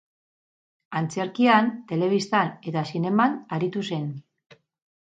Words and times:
Antzerkian, 0.99 1.69
telebistan 1.93 2.51
eta 2.73 2.87
zineman 2.95 3.39
aritu 3.59 3.89
zen. 3.95 4.11